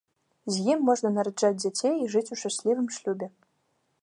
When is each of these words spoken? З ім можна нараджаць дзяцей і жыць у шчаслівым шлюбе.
З 0.55 0.73
ім 0.75 0.79
можна 0.87 1.11
нараджаць 1.19 1.53
дзяцей 1.61 1.95
і 2.01 2.09
жыць 2.15 2.27
у 2.37 2.41
шчаслівым 2.43 2.87
шлюбе. 2.97 3.27